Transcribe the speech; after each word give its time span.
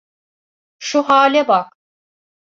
Şu 0.79 1.03
hâle 1.09 1.47
bak. 1.47 1.73